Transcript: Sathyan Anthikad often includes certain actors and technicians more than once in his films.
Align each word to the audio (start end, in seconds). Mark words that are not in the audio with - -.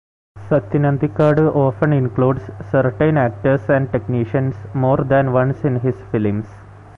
Sathyan 0.49 0.85
Anthikad 0.97 1.37
often 1.55 1.93
includes 1.93 2.49
certain 2.71 3.17
actors 3.19 3.69
and 3.69 3.91
technicians 3.91 4.55
more 4.73 4.97
than 4.97 5.31
once 5.31 5.63
in 5.63 5.75
his 5.75 6.01
films. 6.11 6.47